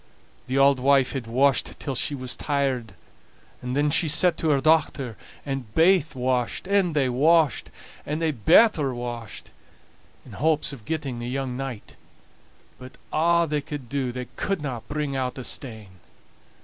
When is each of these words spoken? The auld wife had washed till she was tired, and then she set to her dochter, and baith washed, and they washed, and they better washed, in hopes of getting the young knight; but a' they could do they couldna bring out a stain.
The 0.47 0.57
auld 0.57 0.79
wife 0.79 1.11
had 1.11 1.27
washed 1.27 1.79
till 1.79 1.93
she 1.93 2.15
was 2.15 2.35
tired, 2.35 2.93
and 3.61 3.75
then 3.75 3.91
she 3.91 4.07
set 4.07 4.35
to 4.37 4.49
her 4.49 4.59
dochter, 4.59 5.15
and 5.45 5.71
baith 5.75 6.15
washed, 6.15 6.65
and 6.65 6.95
they 6.95 7.07
washed, 7.07 7.69
and 8.03 8.19
they 8.19 8.31
better 8.31 8.95
washed, 8.95 9.51
in 10.25 10.31
hopes 10.31 10.73
of 10.73 10.85
getting 10.85 11.19
the 11.19 11.29
young 11.29 11.55
knight; 11.55 11.97
but 12.79 12.93
a' 13.13 13.45
they 13.47 13.61
could 13.61 13.89
do 13.89 14.11
they 14.11 14.25
couldna 14.37 14.81
bring 14.87 15.15
out 15.15 15.37
a 15.37 15.43
stain. 15.43 15.89